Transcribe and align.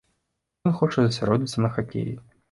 Ён 0.69 0.73
хоча 0.79 1.03
засяродзіцца 1.07 1.63
на 1.65 1.69
хакеі. 1.75 2.13